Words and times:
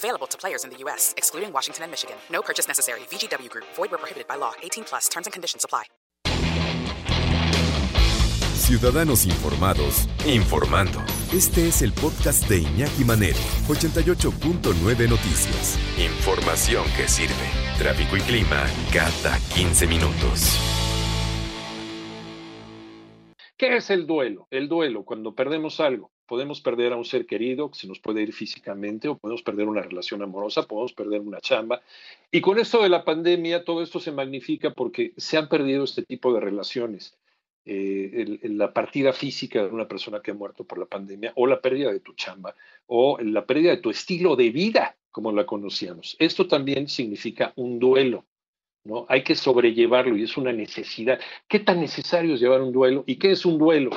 Available 0.00 0.26
to 0.28 0.38
players 0.38 0.64
in 0.64 0.70
the 0.70 0.78
U.S., 0.84 1.12
excluding 1.18 1.52
Washington 1.52 1.84
and 1.84 1.90
Michigan. 1.92 2.16
No 2.30 2.40
purchase 2.40 2.66
necessary. 2.66 3.00
VGW 3.10 3.50
Group. 3.50 3.66
Void 3.76 3.90
where 3.90 3.98
prohibited 3.98 4.26
by 4.26 4.36
law. 4.36 4.52
18 4.62 4.84
plus. 4.84 5.08
Terms 5.10 5.26
and 5.26 5.32
conditions 5.34 5.64
apply. 5.64 5.84
Ciudadanos 8.54 9.26
informados, 9.26 10.08
informando. 10.24 11.00
Este 11.32 11.66
es 11.66 11.82
el 11.82 11.92
podcast 11.92 12.48
de 12.48 12.58
Iñaki 12.58 13.04
Manero, 13.04 13.38
88.9 13.68 15.08
Noticias. 15.08 15.76
Información 15.98 16.84
que 16.96 17.08
sirve. 17.08 17.50
Tráfico 17.78 18.16
y 18.16 18.20
clima 18.20 18.64
cada 18.92 19.38
15 19.54 19.86
minutos. 19.86 20.56
¿Qué 23.56 23.76
es 23.76 23.90
el 23.90 24.06
duelo? 24.06 24.46
El 24.50 24.68
duelo, 24.68 25.04
cuando 25.04 25.34
perdemos 25.34 25.80
algo. 25.80 26.12
Podemos 26.30 26.60
perder 26.60 26.92
a 26.92 26.96
un 26.96 27.04
ser 27.04 27.26
querido, 27.26 27.72
que 27.72 27.76
se 27.76 27.88
nos 27.88 27.98
puede 27.98 28.22
ir 28.22 28.32
físicamente, 28.32 29.08
o 29.08 29.18
podemos 29.18 29.42
perder 29.42 29.66
una 29.66 29.82
relación 29.82 30.22
amorosa, 30.22 30.62
podemos 30.62 30.92
perder 30.92 31.22
una 31.22 31.40
chamba. 31.40 31.82
Y 32.30 32.40
con 32.40 32.60
esto 32.60 32.84
de 32.84 32.88
la 32.88 33.04
pandemia, 33.04 33.64
todo 33.64 33.82
esto 33.82 33.98
se 33.98 34.12
magnifica 34.12 34.70
porque 34.70 35.12
se 35.16 35.38
han 35.38 35.48
perdido 35.48 35.82
este 35.82 36.04
tipo 36.04 36.32
de 36.32 36.38
relaciones. 36.38 37.18
Eh, 37.64 38.38
la 38.44 38.72
partida 38.72 39.12
física 39.12 39.64
de 39.64 39.70
una 39.70 39.88
persona 39.88 40.20
que 40.22 40.30
ha 40.30 40.34
muerto 40.34 40.62
por 40.62 40.78
la 40.78 40.86
pandemia, 40.86 41.32
o 41.34 41.48
la 41.48 41.60
pérdida 41.60 41.90
de 41.90 41.98
tu 41.98 42.12
chamba, 42.12 42.54
o 42.86 43.18
la 43.20 43.44
pérdida 43.44 43.72
de 43.72 43.78
tu 43.78 43.90
estilo 43.90 44.36
de 44.36 44.50
vida, 44.50 44.96
como 45.10 45.32
la 45.32 45.46
conocíamos. 45.46 46.14
Esto 46.20 46.46
también 46.46 46.86
significa 46.86 47.52
un 47.56 47.80
duelo. 47.80 48.24
¿no? 48.84 49.04
Hay 49.08 49.24
que 49.24 49.34
sobrellevarlo 49.34 50.16
y 50.16 50.22
es 50.22 50.36
una 50.36 50.52
necesidad. 50.52 51.18
¿Qué 51.48 51.58
tan 51.58 51.80
necesario 51.80 52.34
es 52.34 52.40
llevar 52.40 52.62
un 52.62 52.70
duelo? 52.70 53.02
¿Y 53.04 53.16
qué 53.16 53.32
es 53.32 53.44
un 53.44 53.58
duelo? 53.58 53.90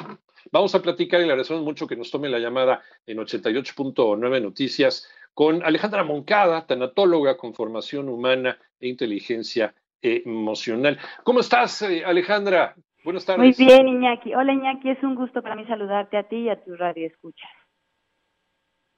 Vamos 0.51 0.75
a 0.75 0.81
platicar 0.81 1.19
y 1.21 1.25
le 1.25 1.31
agradecemos 1.31 1.63
mucho 1.63 1.87
que 1.87 1.95
nos 1.95 2.11
tome 2.11 2.29
la 2.29 2.39
llamada 2.39 2.81
en 3.05 3.17
88.9 3.17 4.41
Noticias 4.41 5.09
con 5.33 5.63
Alejandra 5.63 6.03
Moncada, 6.03 6.65
tanatóloga 6.65 7.37
con 7.37 7.53
formación 7.53 8.09
humana 8.09 8.57
e 8.79 8.87
inteligencia 8.87 9.73
emocional. 10.01 10.99
¿Cómo 11.23 11.39
estás, 11.39 11.81
eh, 11.83 12.03
Alejandra? 12.05 12.75
Buenas 13.03 13.27
Muy 13.27 13.35
tardes. 13.35 13.57
bien, 13.57 13.87
Iñaki. 13.87 14.33
Hola, 14.33 14.53
Iñaki. 14.53 14.89
Es 14.89 15.03
un 15.03 15.15
gusto 15.15 15.41
para 15.41 15.55
mí 15.55 15.65
saludarte 15.65 16.17
a 16.17 16.23
ti 16.23 16.37
y 16.37 16.49
a 16.49 16.61
tu 16.61 16.75
radio 16.75 17.07
escuchas. 17.07 17.49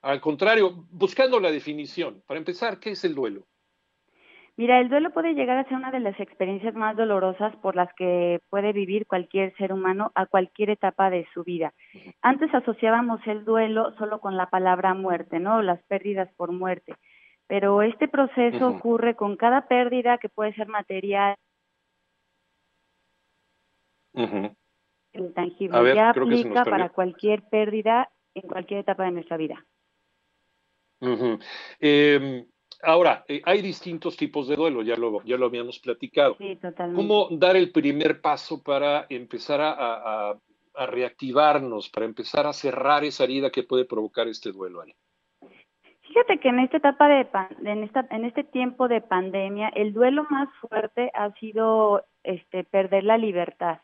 Al 0.01 0.21
contrario, 0.21 0.85
buscando 0.91 1.39
la 1.39 1.51
definición. 1.51 2.21
Para 2.27 2.37
empezar, 2.37 2.79
¿qué 2.79 2.91
es 2.91 3.03
el 3.05 3.15
duelo? 3.15 3.47
Mira, 4.57 4.79
el 4.79 4.87
duelo 4.87 5.11
puede 5.11 5.33
llegar 5.33 5.57
a 5.57 5.65
ser 5.65 5.75
una 5.75 5.91
de 5.91 5.99
las 5.99 6.17
experiencias 6.17 6.73
más 6.75 6.95
dolorosas 6.95 7.53
por 7.57 7.75
las 7.75 7.93
que 7.95 8.39
puede 8.49 8.71
vivir 8.71 9.05
cualquier 9.05 9.53
ser 9.57 9.73
humano 9.73 10.13
a 10.15 10.27
cualquier 10.27 10.69
etapa 10.69 11.09
de 11.09 11.27
su 11.33 11.43
vida. 11.43 11.73
Antes 12.21 12.53
asociábamos 12.53 13.19
el 13.27 13.43
duelo 13.43 13.93
solo 13.97 14.21
con 14.21 14.37
la 14.37 14.49
palabra 14.49 14.93
muerte, 14.93 15.39
¿no? 15.39 15.61
Las 15.61 15.83
pérdidas 15.83 16.29
por 16.37 16.53
muerte. 16.53 16.95
Pero 17.47 17.81
este 17.81 18.07
proceso 18.07 18.69
ocurre 18.69 19.15
con 19.15 19.35
cada 19.35 19.67
pérdida 19.67 20.17
que 20.19 20.29
puede 20.29 20.53
ser 20.53 20.67
material, 20.67 21.35
intangible. 25.11 25.81
Ver, 25.81 25.95
ya 25.95 26.09
aplica 26.11 26.63
para 26.63 26.89
cualquier 26.89 27.43
pérdida 27.49 28.09
en 28.33 28.47
cualquier 28.47 28.79
etapa 28.79 29.03
de 29.03 29.11
nuestra 29.11 29.37
vida. 29.37 29.65
Eh, 31.79 32.45
ahora, 32.85 33.23
eh, 33.27 33.41
hay 33.45 33.61
distintos 33.61 34.15
tipos 34.15 34.47
de 34.47 34.55
duelo, 34.55 34.81
ya 34.83 34.95
lo, 34.95 35.21
ya 35.23 35.37
lo 35.37 35.47
habíamos 35.47 35.79
platicado. 35.79 36.35
Sí, 36.37 36.55
totalmente. 36.55 36.95
¿Cómo 37.01 37.27
dar 37.31 37.55
el 37.55 37.71
primer 37.71 38.21
paso 38.21 38.61
para 38.63 39.05
empezar 39.09 39.59
a, 39.61 39.71
a- 39.71 40.29
a- 40.31 40.35
a 40.77 40.85
reactivarnos, 40.87 41.89
para 41.89 42.05
empezar 42.05 42.45
a 42.45 42.53
cerrar 42.53 43.03
esa 43.05 43.23
herida 43.23 43.49
que 43.49 43.63
puede 43.63 43.85
provocar 43.85 44.27
este 44.27 44.51
duelo? 44.51 44.83
Fíjate 46.01 46.37
que 46.39 46.49
en 46.49 46.59
esta 46.59 46.77
etapa 46.77 47.07
de 47.09 47.25
pan- 47.25 47.55
en 47.65 47.83
esta 47.83 48.05
en 48.11 48.25
este 48.25 48.43
tiempo 48.43 48.87
de 48.87 49.01
pandemia 49.01 49.69
el 49.69 49.93
duelo 49.93 50.25
más 50.29 50.47
fuerte 50.61 51.11
ha 51.13 51.31
sido 51.39 52.05
este 52.23 52.63
perder 52.63 53.03
la 53.03 53.17
libertad, 53.17 53.79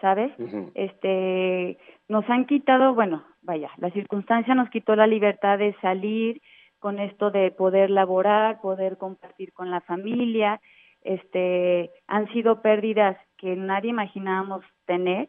¿sabes? 0.00 0.32
Este 0.74 1.78
nos 2.08 2.28
han 2.28 2.46
quitado, 2.46 2.94
bueno, 2.94 3.24
vaya, 3.42 3.70
la 3.78 3.90
circunstancia 3.90 4.54
nos 4.54 4.68
quitó 4.70 4.94
la 4.96 5.06
libertad 5.06 5.58
de 5.58 5.74
salir 5.80 6.40
con 6.78 6.98
esto 6.98 7.30
de 7.30 7.50
poder 7.50 7.90
laborar, 7.90 8.60
poder 8.60 8.96
compartir 8.98 9.52
con 9.52 9.70
la 9.70 9.80
familia, 9.80 10.60
este 11.02 11.90
han 12.06 12.28
sido 12.32 12.60
pérdidas 12.62 13.16
que 13.36 13.56
nadie 13.56 13.90
imaginábamos 13.90 14.64
tener 14.86 15.28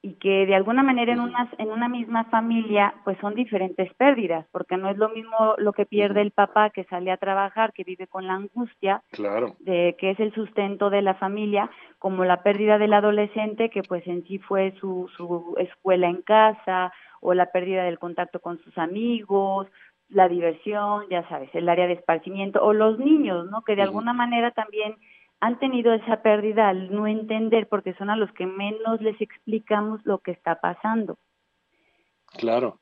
y 0.00 0.14
que 0.14 0.46
de 0.46 0.54
alguna 0.54 0.84
manera 0.84 1.12
en 1.12 1.18
una, 1.18 1.50
en 1.58 1.72
una 1.72 1.88
misma 1.88 2.24
familia 2.26 2.94
pues 3.04 3.18
son 3.20 3.34
diferentes 3.34 3.92
pérdidas, 3.94 4.46
porque 4.52 4.76
no 4.76 4.88
es 4.88 4.96
lo 4.96 5.08
mismo 5.08 5.54
lo 5.58 5.72
que 5.72 5.86
pierde 5.86 6.20
el 6.20 6.30
papá 6.30 6.70
que 6.70 6.84
sale 6.84 7.10
a 7.10 7.16
trabajar, 7.16 7.72
que 7.72 7.82
vive 7.82 8.06
con 8.06 8.26
la 8.28 8.34
angustia 8.34 9.02
Claro. 9.10 9.56
de 9.58 9.96
que 9.98 10.10
es 10.12 10.20
el 10.20 10.32
sustento 10.34 10.88
de 10.88 11.02
la 11.02 11.14
familia, 11.14 11.68
como 11.98 12.24
la 12.24 12.44
pérdida 12.44 12.78
del 12.78 12.92
adolescente 12.94 13.70
que 13.70 13.82
pues 13.82 14.06
en 14.06 14.24
sí 14.28 14.38
fue 14.38 14.72
su, 14.80 15.10
su 15.16 15.56
escuela 15.58 16.08
en 16.08 16.22
casa 16.22 16.92
o 17.20 17.34
la 17.34 17.46
pérdida 17.50 17.82
del 17.82 17.98
contacto 17.98 18.38
con 18.38 18.58
sus 18.60 18.78
amigos, 18.78 19.66
la 20.08 20.28
diversión, 20.28 21.04
ya 21.10 21.28
sabes, 21.28 21.50
el 21.54 21.68
área 21.68 21.86
de 21.86 21.94
esparcimiento 21.94 22.62
o 22.62 22.72
los 22.72 22.98
niños, 22.98 23.50
¿no? 23.50 23.62
Que 23.62 23.76
de 23.76 23.82
alguna 23.82 24.12
manera 24.12 24.50
también 24.52 24.96
han 25.40 25.58
tenido 25.58 25.92
esa 25.92 26.22
pérdida 26.22 26.68
al 26.68 26.92
no 26.92 27.06
entender 27.06 27.68
porque 27.68 27.94
son 27.94 28.10
a 28.10 28.16
los 28.16 28.32
que 28.32 28.46
menos 28.46 29.00
les 29.00 29.20
explicamos 29.20 30.00
lo 30.04 30.18
que 30.18 30.32
está 30.32 30.60
pasando. 30.60 31.16
Claro, 32.26 32.80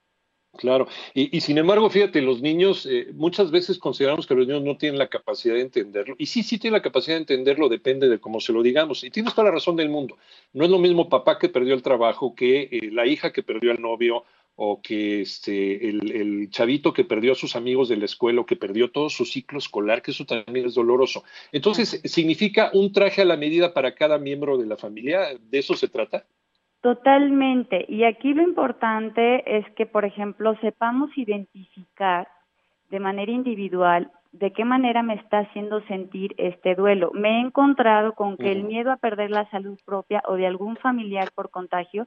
claro. 0.57 0.89
Y, 1.15 1.37
y 1.37 1.41
sin 1.41 1.59
embargo, 1.59 1.91
fíjate, 1.91 2.23
los 2.23 2.41
niños, 2.41 2.87
eh, 2.87 3.09
muchas 3.13 3.51
veces 3.51 3.79
consideramos 3.79 4.27
que 4.27 4.35
los 4.35 4.47
niños 4.47 4.63
no 4.63 4.77
tienen 4.77 4.99
la 4.99 5.09
capacidad 5.09 5.55
de 5.55 5.61
entenderlo. 5.61 6.15
Y 6.19 6.27
sí, 6.27 6.43
sí 6.43 6.59
tienen 6.59 6.79
la 6.79 6.83
capacidad 6.83 7.17
de 7.17 7.23
entenderlo, 7.23 7.69
depende 7.69 8.09
de 8.09 8.19
cómo 8.19 8.41
se 8.41 8.53
lo 8.53 8.63
digamos. 8.63 9.05
Y 9.05 9.11
tienes 9.11 9.35
toda 9.35 9.49
la 9.49 9.55
razón 9.55 9.77
del 9.77 9.91
mundo. 9.91 10.17
No 10.53 10.65
es 10.65 10.71
lo 10.71 10.79
mismo 10.79 11.09
papá 11.09 11.39
que 11.39 11.49
perdió 11.49 11.75
el 11.75 11.83
trabajo 11.83 12.35
que 12.35 12.63
eh, 12.63 12.91
la 12.91 13.07
hija 13.07 13.33
que 13.33 13.43
perdió 13.43 13.71
al 13.73 13.83
novio 13.83 14.25
o 14.57 14.81
que 14.83 15.21
este, 15.21 15.89
el, 15.89 16.11
el 16.11 16.51
chavito 16.51 16.93
que 16.93 17.05
perdió 17.05 17.33
a 17.33 17.37
sus 17.37 17.57
amigos 17.57 17.89
de 17.89 17.97
la 17.97 18.07
escuela 18.07 18.41
o 18.41 18.47
que 18.47 18.57
perdió 18.57 18.91
todo 18.91 19.11
su 19.11 19.27
ciclo 19.27 19.59
escolar, 19.59 20.03
que 20.03 20.11
eso 20.11 20.25
también 20.25 20.67
es 20.67 20.75
doloroso. 20.75 21.25
Entonces, 21.53 22.01
¿significa 22.05 22.71
un 22.73 22.93
traje 22.93 23.23
a 23.23 23.27
la 23.27 23.37
medida 23.37 23.75
para 23.75 23.95
cada 23.95 24.19
miembro 24.19 24.57
de 24.57 24.67
la 24.67 24.77
familia? 24.77 25.29
¿De 25.39 25.59
eso 25.59 25.75
se 25.75 25.89
trata? 25.89 26.25
Totalmente. 26.81 27.85
Y 27.89 28.05
aquí 28.05 28.33
lo 28.33 28.43
importante 28.43 29.59
es 29.59 29.69
que, 29.75 29.87
por 29.87 30.05
ejemplo, 30.05 30.57
sepamos 30.61 31.11
identificar 31.17 32.29
de 32.91 33.01
manera 33.01 33.33
individual 33.33 34.11
de 34.33 34.53
qué 34.53 34.65
manera 34.65 35.03
me 35.03 35.15
está 35.15 35.39
haciendo 35.41 35.81
sentir 35.87 36.35
este 36.37 36.75
duelo. 36.75 37.11
Me 37.15 37.39
he 37.39 37.41
encontrado 37.41 38.13
con 38.13 38.37
que 38.37 38.53
el 38.53 38.65
miedo 38.65 38.93
a 38.93 38.99
perder 38.99 39.31
la 39.31 39.49
salud 39.51 39.79
propia 39.85 40.23
o 40.27 40.35
de 40.35 40.47
algún 40.47 40.77
familiar 40.77 41.31
por 41.35 41.51
contagio 41.51 42.07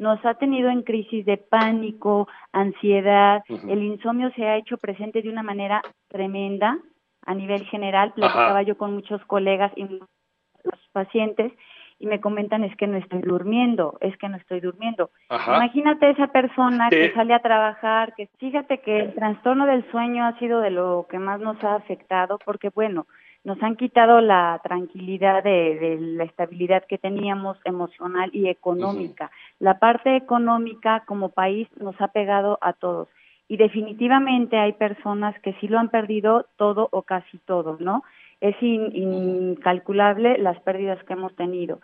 nos 0.00 0.24
ha 0.24 0.32
tenido 0.34 0.70
en 0.70 0.82
crisis 0.82 1.26
de 1.26 1.36
pánico, 1.36 2.26
ansiedad, 2.52 3.42
el 3.68 3.82
insomnio 3.82 4.32
se 4.34 4.46
ha 4.46 4.56
hecho 4.56 4.78
presente 4.78 5.20
de 5.20 5.28
una 5.28 5.42
manera 5.42 5.82
tremenda 6.08 6.78
a 7.26 7.34
nivel 7.34 7.66
general. 7.66 8.14
Platicaba 8.14 8.50
Ajá. 8.50 8.62
yo 8.62 8.78
con 8.78 8.94
muchos 8.94 9.22
colegas 9.26 9.70
y 9.76 9.84
los 9.84 10.80
pacientes 10.92 11.52
y 11.98 12.06
me 12.06 12.18
comentan 12.18 12.64
es 12.64 12.74
que 12.76 12.86
no 12.86 12.96
estoy 12.96 13.20
durmiendo, 13.20 13.98
es 14.00 14.16
que 14.16 14.30
no 14.30 14.38
estoy 14.38 14.60
durmiendo. 14.60 15.10
Ajá. 15.28 15.56
Imagínate 15.56 16.08
esa 16.08 16.28
persona 16.28 16.88
que 16.88 17.12
sale 17.12 17.34
a 17.34 17.42
trabajar, 17.42 18.14
que 18.14 18.30
fíjate 18.38 18.78
que 18.78 19.00
el 19.00 19.14
trastorno 19.14 19.66
del 19.66 19.88
sueño 19.90 20.24
ha 20.24 20.38
sido 20.38 20.62
de 20.62 20.70
lo 20.70 21.08
que 21.10 21.18
más 21.18 21.40
nos 21.40 21.62
ha 21.62 21.74
afectado 21.74 22.38
porque 22.42 22.70
bueno, 22.70 23.06
nos 23.44 23.62
han 23.62 23.76
quitado 23.76 24.20
la 24.20 24.60
tranquilidad 24.62 25.42
de, 25.42 25.78
de 25.78 25.98
la 26.00 26.24
estabilidad 26.24 26.84
que 26.86 26.98
teníamos 26.98 27.58
emocional 27.64 28.30
y 28.34 28.48
económica. 28.48 29.30
La 29.58 29.78
parte 29.78 30.14
económica 30.16 31.04
como 31.06 31.30
país 31.30 31.66
nos 31.80 31.98
ha 32.00 32.08
pegado 32.08 32.58
a 32.60 32.74
todos 32.74 33.08
y 33.48 33.56
definitivamente 33.56 34.58
hay 34.58 34.74
personas 34.74 35.38
que 35.40 35.54
sí 35.54 35.68
lo 35.68 35.78
han 35.78 35.88
perdido 35.88 36.46
todo 36.56 36.88
o 36.92 37.02
casi 37.02 37.38
todo, 37.38 37.78
¿no? 37.80 38.04
Es 38.40 38.54
in- 38.62 38.94
incalculable 38.94 40.38
las 40.38 40.60
pérdidas 40.60 41.02
que 41.04 41.14
hemos 41.14 41.34
tenido. 41.34 41.80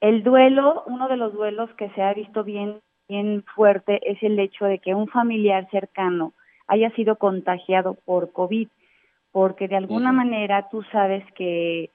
El 0.00 0.22
duelo, 0.22 0.82
uno 0.86 1.08
de 1.08 1.16
los 1.16 1.32
duelos 1.32 1.70
que 1.74 1.88
se 1.90 2.02
ha 2.02 2.12
visto 2.14 2.44
bien, 2.44 2.80
bien 3.08 3.44
fuerte 3.54 4.00
es 4.10 4.22
el 4.22 4.38
hecho 4.38 4.64
de 4.64 4.78
que 4.78 4.94
un 4.94 5.08
familiar 5.08 5.68
cercano 5.70 6.32
haya 6.66 6.90
sido 6.90 7.16
contagiado 7.16 7.94
por 8.04 8.32
COVID, 8.32 8.68
porque 9.34 9.66
de 9.66 9.74
alguna 9.74 10.12
manera 10.12 10.68
tú 10.70 10.84
sabes 10.92 11.24
que 11.32 11.90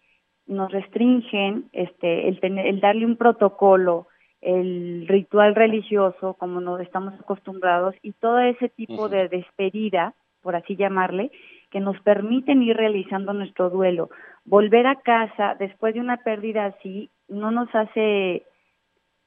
nos 0.46 0.70
restringen 0.74 1.70
este, 1.72 2.28
el, 2.28 2.38
el 2.44 2.82
darle 2.82 3.06
un 3.06 3.16
protocolo, 3.16 4.08
el 4.42 5.08
ritual 5.08 5.56
religioso, 5.56 6.34
como 6.34 6.60
no 6.60 6.80
estamos 6.80 7.14
acostumbrados, 7.14 7.96
y 8.02 8.12
todo 8.12 8.40
ese 8.40 8.68
tipo 8.68 9.08
de 9.08 9.30
despedida, 9.30 10.16
por 10.42 10.58
así 10.58 10.76
llamarle, 10.76 11.32
que 11.72 11.80
nos 11.80 11.98
permiten 12.02 12.62
ir 12.62 12.76
realizando 12.76 13.32
nuestro 13.32 13.70
duelo. 13.70 14.10
Volver 14.44 14.86
a 14.86 14.96
casa 14.96 15.56
después 15.58 15.94
de 15.94 16.02
una 16.02 16.18
pérdida 16.18 16.66
así 16.66 17.10
no 17.30 17.52
nos 17.52 17.74
hace 17.74 18.44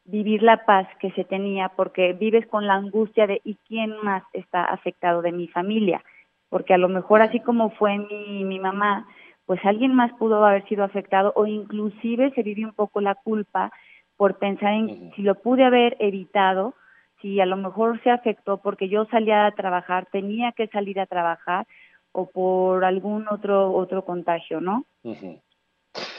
vivir 0.04 0.42
la 0.42 0.66
paz 0.66 0.86
que 1.00 1.12
se 1.12 1.24
tenía 1.24 1.70
porque 1.70 2.12
vives 2.12 2.46
con 2.48 2.66
la 2.66 2.74
angustia 2.74 3.26
de 3.26 3.40
¿y 3.42 3.54
quién 3.66 3.96
más 4.02 4.22
está 4.34 4.64
afectado 4.64 5.22
de 5.22 5.32
mi 5.32 5.48
familia? 5.48 6.04
Porque 6.52 6.74
a 6.74 6.78
lo 6.78 6.90
mejor 6.90 7.22
así 7.22 7.40
como 7.40 7.70
fue 7.70 7.96
mi, 7.96 8.44
mi 8.44 8.58
mamá, 8.58 9.06
pues 9.46 9.58
alguien 9.64 9.94
más 9.94 10.12
pudo 10.18 10.44
haber 10.44 10.68
sido 10.68 10.84
afectado 10.84 11.32
o 11.34 11.46
inclusive 11.46 12.30
se 12.34 12.42
vive 12.42 12.66
un 12.66 12.74
poco 12.74 13.00
la 13.00 13.14
culpa 13.14 13.72
por 14.18 14.36
pensar 14.36 14.74
en 14.74 15.12
si 15.16 15.22
lo 15.22 15.36
pude 15.36 15.64
haber 15.64 15.96
evitado, 15.98 16.74
si 17.22 17.40
a 17.40 17.46
lo 17.46 17.56
mejor 17.56 18.02
se 18.02 18.10
afectó 18.10 18.58
porque 18.58 18.90
yo 18.90 19.06
salía 19.06 19.46
a 19.46 19.52
trabajar, 19.52 20.08
tenía 20.12 20.52
que 20.52 20.66
salir 20.66 21.00
a 21.00 21.06
trabajar 21.06 21.66
o 22.12 22.26
por 22.26 22.84
algún 22.84 23.26
otro 23.28 23.72
otro 23.72 24.04
contagio, 24.04 24.60
¿no? 24.60 24.84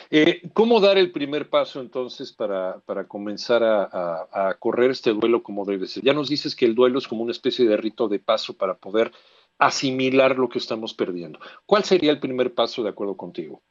eh, 0.09 0.41
¿Cómo 0.53 0.79
dar 0.79 0.97
el 0.97 1.11
primer 1.11 1.47
paso 1.47 1.79
entonces 1.79 2.33
para, 2.33 2.79
para 2.87 3.05
comenzar 3.07 3.63
a, 3.63 4.27
a, 4.31 4.55
correr 4.55 4.89
este 4.89 5.11
duelo 5.11 5.43
como 5.43 5.63
debe 5.63 5.85
ser? 5.85 6.03
Ya 6.03 6.13
nos 6.13 6.27
dices 6.27 6.55
que 6.55 6.65
el 6.65 6.73
duelo 6.73 6.97
es 6.97 7.07
como 7.07 7.21
una 7.21 7.31
especie 7.31 7.67
de 7.67 7.77
rito 7.77 8.07
de 8.07 8.17
paso 8.17 8.57
para 8.57 8.73
poder 8.73 9.11
asimilar 9.59 10.37
lo 10.37 10.49
que 10.49 10.59
estamos 10.59 10.93
perdiendo. 10.93 11.39
¿Cuál 11.65 11.83
sería 11.83 12.11
el 12.11 12.19
primer 12.19 12.53
paso 12.53 12.83
de 12.83 12.89
acuerdo 12.89 13.15
contigo? 13.17 13.61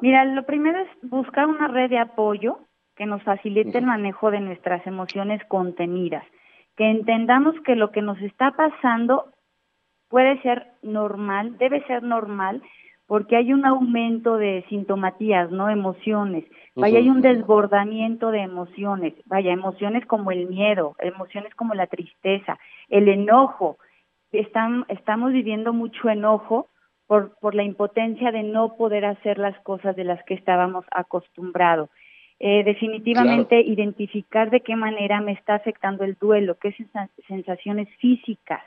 Mira, 0.00 0.24
lo 0.24 0.44
primero 0.44 0.78
es 0.80 0.88
buscar 1.02 1.46
una 1.46 1.68
red 1.68 1.90
de 1.90 1.98
apoyo 1.98 2.60
que 2.96 3.06
nos 3.06 3.22
facilite 3.22 3.78
el 3.78 3.86
manejo 3.86 4.30
de 4.30 4.40
nuestras 4.40 4.86
emociones 4.86 5.42
contenidas, 5.48 6.24
que 6.76 6.90
entendamos 6.90 7.54
que 7.64 7.74
lo 7.74 7.90
que 7.90 8.02
nos 8.02 8.20
está 8.20 8.52
pasando 8.52 9.32
puede 10.08 10.40
ser 10.42 10.72
normal, 10.82 11.56
debe 11.58 11.84
ser 11.86 12.02
normal, 12.02 12.62
porque 13.06 13.36
hay 13.36 13.52
un 13.52 13.64
aumento 13.64 14.36
de 14.36 14.64
sintomatías, 14.68 15.50
¿no? 15.50 15.68
Emociones. 15.68 16.44
Vaya, 16.76 16.98
hay 16.98 17.08
un 17.08 17.22
desbordamiento 17.22 18.30
de 18.30 18.40
emociones. 18.40 19.14
Vaya, 19.26 19.52
emociones 19.52 20.06
como 20.06 20.30
el 20.30 20.46
miedo, 20.46 20.94
emociones 20.98 21.54
como 21.54 21.74
la 21.74 21.86
tristeza, 21.86 22.58
el 22.88 23.08
enojo. 23.08 23.78
Están, 24.32 24.84
estamos 24.88 25.32
viviendo 25.32 25.72
mucho 25.72 26.08
enojo 26.08 26.68
por, 27.06 27.36
por 27.40 27.54
la 27.54 27.64
impotencia 27.64 28.30
de 28.30 28.42
no 28.42 28.76
poder 28.76 29.04
hacer 29.04 29.38
las 29.38 29.58
cosas 29.60 29.96
de 29.96 30.04
las 30.04 30.22
que 30.24 30.34
estábamos 30.34 30.84
acostumbrados. 30.90 31.90
Eh, 32.42 32.64
definitivamente 32.64 33.60
identificar 33.60 34.48
de 34.48 34.60
qué 34.60 34.74
manera 34.74 35.20
me 35.20 35.32
está 35.32 35.56
afectando 35.56 36.04
el 36.04 36.16
duelo, 36.18 36.56
qué 36.58 36.74
sensaciones 37.28 37.88
físicas 37.98 38.62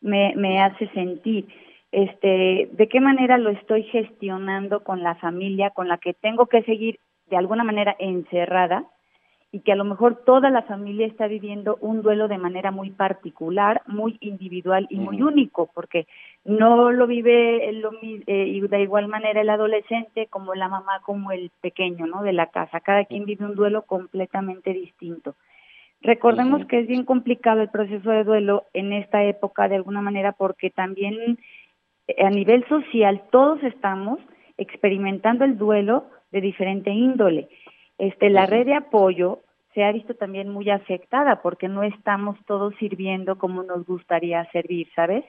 me, 0.00 0.34
me 0.36 0.60
hace 0.60 0.88
sentir, 0.90 1.48
este, 1.90 2.68
de 2.70 2.88
qué 2.88 3.00
manera 3.00 3.36
lo 3.38 3.50
estoy 3.50 3.82
gestionando 3.84 4.84
con 4.84 5.02
la 5.02 5.16
familia 5.16 5.70
con 5.70 5.88
la 5.88 5.98
que 5.98 6.14
tengo 6.14 6.46
que 6.46 6.62
seguir 6.62 7.00
de 7.26 7.36
alguna 7.36 7.64
manera 7.64 7.96
encerrada 7.98 8.84
y 9.50 9.60
que 9.60 9.72
a 9.72 9.76
lo 9.76 9.84
mejor 9.84 10.24
toda 10.26 10.50
la 10.50 10.62
familia 10.62 11.06
está 11.06 11.26
viviendo 11.26 11.78
un 11.80 12.02
duelo 12.02 12.28
de 12.28 12.36
manera 12.36 12.70
muy 12.70 12.90
particular, 12.90 13.80
muy 13.86 14.18
individual 14.20 14.86
y 14.90 14.98
muy 14.98 15.22
único, 15.22 15.70
porque 15.74 16.06
no 16.44 16.92
lo 16.92 17.06
vive 17.06 17.72
lo, 17.72 17.92
eh, 18.02 18.60
de 18.68 18.82
igual 18.82 19.08
manera 19.08 19.40
el 19.40 19.48
adolescente 19.48 20.26
como 20.26 20.54
la 20.54 20.68
mamá, 20.68 21.00
como 21.02 21.32
el 21.32 21.50
pequeño, 21.62 22.06
¿no? 22.06 22.22
De 22.22 22.34
la 22.34 22.48
casa. 22.48 22.80
Cada 22.80 23.06
quien 23.06 23.24
vive 23.24 23.46
un 23.46 23.54
duelo 23.54 23.82
completamente 23.82 24.74
distinto. 24.74 25.34
Recordemos 26.02 26.66
que 26.66 26.80
es 26.80 26.86
bien 26.86 27.04
complicado 27.04 27.62
el 27.62 27.70
proceso 27.70 28.10
de 28.10 28.24
duelo 28.24 28.66
en 28.74 28.92
esta 28.92 29.24
época 29.24 29.66
de 29.68 29.76
alguna 29.76 30.02
manera 30.02 30.32
porque 30.32 30.70
también 30.70 31.38
eh, 32.06 32.24
a 32.24 32.30
nivel 32.30 32.68
social 32.68 33.22
todos 33.32 33.62
estamos 33.62 34.20
experimentando 34.58 35.44
el 35.44 35.56
duelo 35.56 36.04
de 36.30 36.42
diferente 36.42 36.90
índole 36.90 37.48
este, 37.98 38.30
la 38.30 38.46
red 38.46 38.66
de 38.66 38.74
apoyo 38.74 39.40
se 39.74 39.84
ha 39.84 39.92
visto 39.92 40.14
también 40.14 40.48
muy 40.48 40.70
afectada 40.70 41.42
porque 41.42 41.68
no 41.68 41.82
estamos 41.82 42.38
todos 42.46 42.74
sirviendo 42.78 43.38
como 43.38 43.62
nos 43.62 43.84
gustaría 43.84 44.48
servir, 44.50 44.88
¿sabes? 44.94 45.24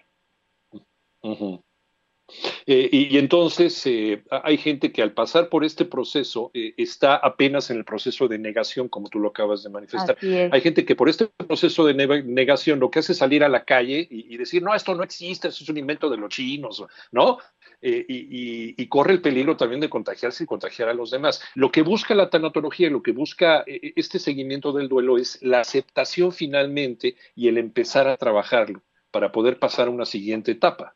Eh, 2.66 2.90
y, 2.92 3.18
entonces 3.18 3.84
eh, 3.88 4.24
hay 4.30 4.58
gente 4.58 4.92
que 4.92 5.02
al 5.02 5.14
pasar 5.14 5.50
por 5.50 5.66
este 5.66 5.86
proceso 5.86 6.52
eh, 6.54 6.74
está 6.78 7.16
apenas 7.16 7.72
en 7.72 7.78
el 7.78 7.86
proceso 7.86 8.28
de 8.28 8.38
negación, 8.38 8.88
como 8.88 9.10
tú 9.10 9.20
lo 9.20 9.30
acabas 9.30 9.64
de 9.64 9.70
manifestar. 9.70 10.16
Hay 10.22 10.62
gente 10.62 10.86
que 10.86 10.96
por 10.96 11.10
este 11.10 11.28
proceso 11.28 11.86
de 11.86 11.96
negación 12.24 12.80
lo 12.80 12.92
que 12.92 13.00
hace 13.00 13.14
es 13.14 13.18
salir 13.18 13.44
a 13.44 13.50
la 13.50 13.66
calle 13.66 14.08
y, 14.10 14.38
decir, 14.38 14.62
no, 14.62 14.76
esto 14.76 14.94
no 14.94 15.04
existe, 15.04 15.48
eso 15.48 15.64
es 15.64 15.70
un 15.70 15.78
invento 15.78 16.10
de 16.10 16.18
los 16.18 16.30
chinos, 16.30 16.84
¿no? 17.12 17.40
Y, 17.82 18.88
corre 18.88 19.14
el 19.14 19.22
peligro 19.22 19.56
también 19.56 19.82
de 19.82 19.90
contagiarse 19.90 20.44
y 20.44 20.48
contagiar 20.48 20.90
a 20.90 20.94
los 20.94 21.12
demás. 21.12 21.44
Lo 21.56 21.72
que 21.72 21.82
busca 21.82 22.16
la 22.16 22.30
tanatología, 22.30 22.90
lo 22.90 23.02
que 23.02 23.12
busca 23.12 23.64
este 23.66 24.20
seguimiento 24.20 24.72
del 24.72 24.90
duelo 24.90 25.18
es 25.18 25.42
la 25.42 25.62
aceptación 25.62 26.32
finalmente 26.32 27.16
y 27.36 27.48
el 27.48 27.58
empezar 27.58 28.08
a 28.08 28.18
trabajarlo 28.18 28.82
para 29.12 29.32
poder 29.32 29.60
pasar 29.60 29.88
a 29.88 29.92
una 29.92 30.06
siguiente 30.06 30.52
etapa. 30.52 30.96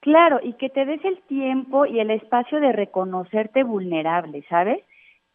Claro, 0.00 0.38
y 0.42 0.52
que 0.54 0.70
te 0.70 0.84
des 0.84 1.04
el 1.04 1.20
tiempo 1.22 1.84
y 1.84 1.98
el 1.98 2.10
espacio 2.10 2.60
de 2.60 2.72
reconocerte 2.72 3.64
vulnerable, 3.64 4.44
¿sabes? 4.48 4.78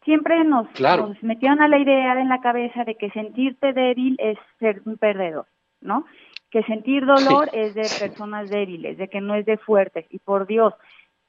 Siempre 0.06 0.44
nos, 0.44 0.68
nos 0.80 1.21
metieron 1.24 1.62
a 1.62 1.68
la 1.68 1.80
idea 1.80 2.19
en 2.19 2.30
la 2.30 2.41
cabeza 2.41 2.83
de 2.83 2.95
que 2.95 3.09
sentirte 3.12 3.74
débil 3.74 4.15
es 4.19 4.38
ser 4.59 4.81
un 4.85 4.97
perdedor, 4.97 5.47
¿no? 5.81 6.06
Que 6.54 6.62
sentir 6.66 7.04
dolor 7.04 7.50
es 7.52 7.74
de 7.74 7.82
personas 8.00 8.48
débiles, 8.48 9.00
de 9.00 9.08
que 9.08 9.22
no 9.22 9.34
es 9.34 9.44
de 9.44 9.58
fuertes. 9.58 10.06
Y 10.12 10.20
por 10.20 10.46
Dios, 10.46 10.76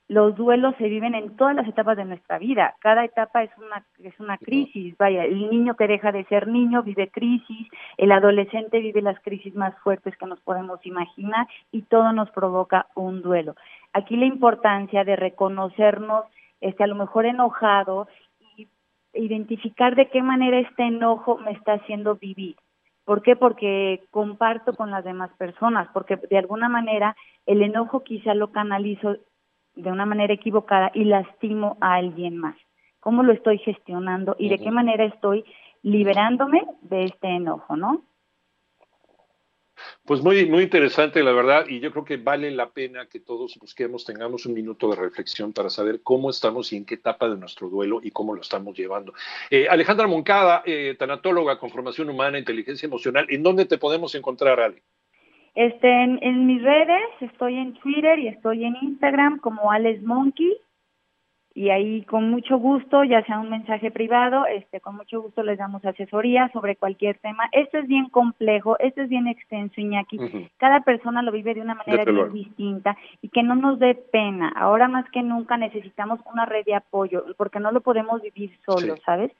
los 0.06 0.36
duelos 0.36 0.74
se 0.76 0.84
viven 0.84 1.14
en 1.14 1.34
todas 1.34 1.56
las 1.56 1.66
etapas 1.66 1.96
de 1.96 2.04
nuestra 2.04 2.38
vida. 2.38 2.74
Cada 2.80 3.06
etapa 3.06 3.42
es 3.42 3.50
una, 3.56 3.86
es 4.02 4.20
una 4.20 4.36
crisis. 4.36 4.94
Vaya, 4.98 5.24
el 5.24 5.48
niño 5.48 5.76
que 5.76 5.86
deja 5.86 6.12
de 6.12 6.26
ser 6.26 6.46
niño 6.46 6.82
vive 6.82 7.08
crisis, 7.08 7.68
el 7.96 8.12
adolescente 8.12 8.80
vive 8.80 9.00
las 9.00 9.18
crisis 9.20 9.54
más 9.54 9.74
fuertes 9.78 10.14
que 10.18 10.26
nos 10.26 10.40
podemos 10.42 10.84
imaginar 10.84 11.46
y 11.72 11.80
todo 11.80 12.12
nos 12.12 12.30
provoca 12.30 12.88
un 12.94 13.22
duelo. 13.22 13.54
Aquí 13.94 14.18
la 14.18 14.26
importancia 14.26 15.04
de 15.04 15.16
reconocernos, 15.16 16.26
este, 16.60 16.84
a 16.84 16.86
lo 16.86 16.96
mejor 16.96 17.24
enojado, 17.24 18.08
y 18.58 18.68
identificar 19.14 19.96
de 19.96 20.10
qué 20.10 20.20
manera 20.20 20.58
este 20.58 20.82
enojo 20.82 21.38
me 21.38 21.52
está 21.52 21.72
haciendo 21.72 22.16
vivir. 22.16 22.56
¿Por 23.04 23.22
qué? 23.22 23.36
Porque 23.36 24.04
comparto 24.10 24.74
con 24.74 24.90
las 24.90 25.04
demás 25.04 25.30
personas, 25.36 25.88
porque 25.92 26.16
de 26.16 26.38
alguna 26.38 26.68
manera 26.68 27.16
el 27.46 27.62
enojo 27.62 28.02
quizá 28.02 28.34
lo 28.34 28.50
canalizo 28.50 29.16
de 29.74 29.90
una 29.90 30.06
manera 30.06 30.32
equivocada 30.32 30.90
y 30.94 31.04
lastimo 31.04 31.76
a 31.80 31.94
alguien 31.94 32.36
más. 32.38 32.56
¿Cómo 33.00 33.22
lo 33.22 33.32
estoy 33.32 33.58
gestionando 33.58 34.34
y 34.38 34.48
de 34.48 34.58
qué 34.58 34.70
manera 34.70 35.04
estoy 35.04 35.44
liberándome 35.82 36.64
de 36.80 37.04
este 37.04 37.28
enojo, 37.28 37.76
no? 37.76 38.02
Pues 40.06 40.22
muy, 40.22 40.44
muy 40.44 40.64
interesante, 40.64 41.22
la 41.22 41.32
verdad, 41.32 41.64
y 41.66 41.80
yo 41.80 41.90
creo 41.90 42.04
que 42.04 42.18
vale 42.18 42.50
la 42.50 42.68
pena 42.68 43.06
que 43.06 43.20
todos 43.20 43.56
busquemos, 43.58 44.04
tengamos 44.04 44.44
un 44.44 44.52
minuto 44.52 44.90
de 44.90 44.96
reflexión 44.96 45.54
para 45.54 45.70
saber 45.70 46.02
cómo 46.02 46.28
estamos 46.28 46.70
y 46.74 46.76
en 46.76 46.84
qué 46.84 46.96
etapa 46.96 47.26
de 47.26 47.38
nuestro 47.38 47.70
duelo 47.70 48.00
y 48.02 48.10
cómo 48.10 48.34
lo 48.34 48.42
estamos 48.42 48.76
llevando. 48.76 49.14
Eh, 49.48 49.66
Alejandra 49.66 50.06
Moncada, 50.06 50.62
eh, 50.66 50.94
tanatóloga 50.98 51.58
con 51.58 51.70
formación 51.70 52.10
humana, 52.10 52.38
inteligencia 52.38 52.86
emocional, 52.86 53.24
¿en 53.30 53.42
dónde 53.42 53.64
te 53.64 53.78
podemos 53.78 54.14
encontrar, 54.14 54.60
Ale? 54.60 54.82
Este, 55.54 55.88
en, 55.88 56.46
mis 56.46 56.62
redes, 56.62 57.08
estoy 57.20 57.56
en 57.56 57.72
Twitter 57.72 58.18
y 58.18 58.28
estoy 58.28 58.64
en 58.64 58.76
Instagram 58.82 59.38
como 59.38 59.70
Alex 59.72 60.02
Monkey 60.02 60.54
y 61.56 61.70
ahí 61.70 62.02
con 62.02 62.30
mucho 62.30 62.58
gusto, 62.58 63.04
ya 63.04 63.24
sea 63.24 63.38
un 63.38 63.48
mensaje 63.48 63.92
privado, 63.92 64.44
este, 64.44 64.80
con 64.80 64.96
mucho 64.96 65.22
gusto 65.22 65.44
les 65.44 65.56
damos 65.56 65.84
asesoría 65.84 66.50
sobre 66.52 66.74
cualquier 66.74 67.18
tema. 67.18 67.44
Esto 67.52 67.78
es 67.78 67.86
bien 67.86 68.08
complejo, 68.08 68.76
esto 68.80 69.02
es 69.02 69.08
bien 69.08 69.28
extenso, 69.28 69.80
Iñaki. 69.80 70.18
Cada 70.56 70.80
persona 70.80 71.22
lo 71.22 71.30
vive 71.30 71.54
de 71.54 71.60
una 71.60 71.76
manera 71.76 72.04
bien 72.04 72.32
distinta 72.32 72.96
y 73.22 73.28
que 73.28 73.44
no 73.44 73.54
nos 73.54 73.78
dé 73.78 73.94
pena. 73.94 74.52
Ahora 74.56 74.88
más 74.88 75.08
que 75.10 75.22
nunca 75.22 75.56
necesitamos 75.56 76.18
una 76.32 76.44
red 76.44 76.64
de 76.64 76.74
apoyo 76.74 77.24
porque 77.36 77.60
no 77.60 77.70
lo 77.70 77.82
podemos 77.82 78.20
vivir 78.20 78.50
solo, 78.66 78.96
¿sabes? 79.06 79.30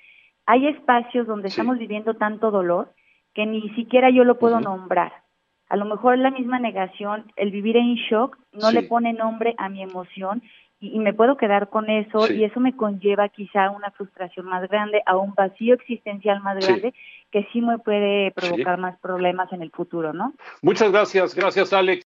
Hay 0.46 0.68
espacios 0.68 1.26
donde 1.26 1.48
estamos 1.48 1.78
viviendo 1.78 2.14
tanto 2.14 2.52
dolor 2.52 2.92
que 3.34 3.44
ni 3.44 3.70
siquiera 3.70 4.10
yo 4.10 4.22
lo 4.22 4.38
puedo 4.38 4.60
nombrar 4.60 5.24
a 5.68 5.76
lo 5.76 5.86
mejor 5.86 6.18
la 6.18 6.30
misma 6.30 6.58
negación, 6.58 7.32
el 7.36 7.50
vivir 7.50 7.76
en 7.76 7.94
shock, 7.94 8.38
no 8.52 8.70
le 8.70 8.82
pone 8.82 9.12
nombre 9.12 9.54
a 9.58 9.68
mi 9.68 9.82
emoción 9.82 10.42
y, 10.80 10.98
me 10.98 11.14
puedo 11.14 11.36
quedar 11.36 11.68
con 11.68 11.88
eso 11.88 12.30
y 12.30 12.44
eso 12.44 12.60
me 12.60 12.76
conlleva 12.76 13.28
quizá 13.28 13.66
a 13.66 13.70
una 13.70 13.90
frustración 13.92 14.46
más 14.46 14.68
grande, 14.68 15.02
a 15.06 15.16
un 15.16 15.34
vacío 15.34 15.74
existencial 15.74 16.42
más 16.42 16.64
grande 16.64 16.92
que 17.30 17.48
sí 17.52 17.60
me 17.60 17.78
puede 17.78 18.30
provocar 18.30 18.78
más 18.78 18.96
problemas 19.00 19.52
en 19.52 19.62
el 19.62 19.70
futuro, 19.70 20.12
¿no? 20.12 20.34
Muchas 20.62 20.92
gracias, 20.92 21.34
gracias 21.34 21.72
Alex. 21.72 22.02